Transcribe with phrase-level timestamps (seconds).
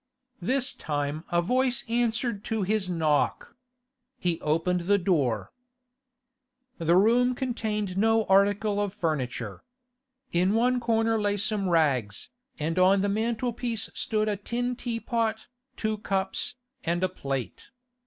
[0.41, 3.55] This time a voice answered to his knock.
[4.17, 5.51] He opened the door.
[6.79, 9.63] The room contained no article of furniture.
[10.31, 15.45] In one corner lay some rags, and on the mantel piece stood a tin teapot,
[15.77, 17.69] two cups, and a plate.